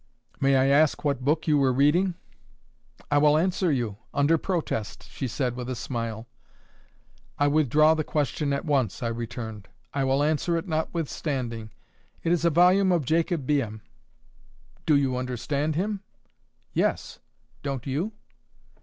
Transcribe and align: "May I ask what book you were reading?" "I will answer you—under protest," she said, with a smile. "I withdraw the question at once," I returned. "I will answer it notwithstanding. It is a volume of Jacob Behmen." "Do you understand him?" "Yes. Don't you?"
"May 0.39 0.55
I 0.55 0.65
ask 0.65 1.03
what 1.03 1.23
book 1.23 1.47
you 1.47 1.59
were 1.59 1.71
reading?" 1.71 2.15
"I 3.11 3.19
will 3.19 3.37
answer 3.37 3.71
you—under 3.71 4.35
protest," 4.39 5.07
she 5.11 5.27
said, 5.27 5.55
with 5.55 5.69
a 5.69 5.75
smile. 5.75 6.25
"I 7.37 7.45
withdraw 7.45 7.93
the 7.93 8.03
question 8.03 8.51
at 8.51 8.65
once," 8.65 9.03
I 9.03 9.09
returned. 9.09 9.67
"I 9.93 10.03
will 10.05 10.23
answer 10.23 10.57
it 10.57 10.67
notwithstanding. 10.67 11.69
It 12.23 12.31
is 12.31 12.43
a 12.43 12.49
volume 12.49 12.91
of 12.91 13.05
Jacob 13.05 13.45
Behmen." 13.45 13.81
"Do 14.87 14.95
you 14.95 15.17
understand 15.17 15.75
him?" 15.75 16.01
"Yes. 16.73 17.19
Don't 17.61 17.85
you?" 17.85 18.11